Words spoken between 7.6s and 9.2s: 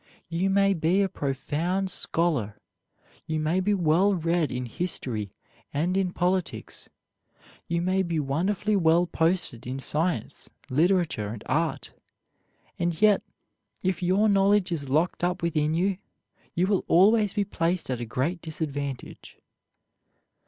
you may be wonderfully well